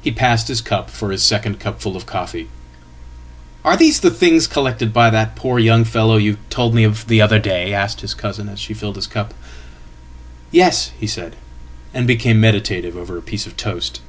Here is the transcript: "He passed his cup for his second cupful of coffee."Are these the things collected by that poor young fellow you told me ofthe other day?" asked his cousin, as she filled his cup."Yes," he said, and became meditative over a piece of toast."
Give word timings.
"He 0.00 0.10
passed 0.10 0.48
his 0.48 0.62
cup 0.62 0.88
for 0.88 1.10
his 1.12 1.22
second 1.22 1.60
cupful 1.60 1.96
of 1.96 2.06
coffee."Are 2.06 3.76
these 3.76 4.00
the 4.00 4.10
things 4.10 4.46
collected 4.46 4.90
by 4.90 5.10
that 5.10 5.36
poor 5.36 5.58
young 5.58 5.84
fellow 5.84 6.16
you 6.16 6.38
told 6.48 6.74
me 6.74 6.82
ofthe 6.84 7.20
other 7.22 7.38
day?" 7.38 7.74
asked 7.74 8.00
his 8.00 8.14
cousin, 8.14 8.48
as 8.48 8.58
she 8.58 8.72
filled 8.72 8.96
his 8.96 9.06
cup."Yes," 9.06 10.92
he 10.98 11.06
said, 11.06 11.36
and 11.92 12.06
became 12.06 12.40
meditative 12.40 12.96
over 12.96 13.18
a 13.18 13.20
piece 13.22 13.46
of 13.46 13.54
toast." 13.54 14.00